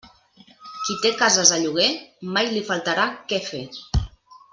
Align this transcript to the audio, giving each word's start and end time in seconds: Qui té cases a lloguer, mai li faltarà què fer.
Qui 0.85 0.95
té 1.03 1.11
cases 1.19 1.51
a 1.57 1.59
lloguer, 1.63 1.89
mai 2.39 2.49
li 2.55 2.63
faltarà 2.71 3.05
què 3.33 3.41
fer. 3.51 3.63